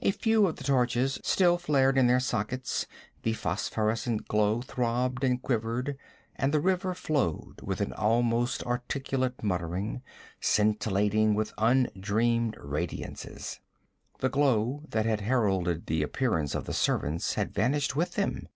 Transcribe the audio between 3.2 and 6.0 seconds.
the phosphorescent glow throbbed and quivered,